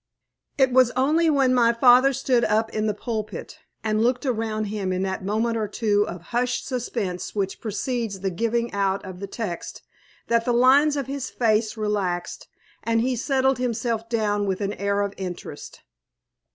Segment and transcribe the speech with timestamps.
[0.57, 4.91] It was only when my father stood up in the pulpit and looked around him
[4.91, 9.27] in that moment or two of hushed suspense which precedes the giving out of the
[9.27, 9.83] text,
[10.25, 12.47] that the lines of his face relaxed,
[12.81, 15.81] and he settled himself down with an air of interest.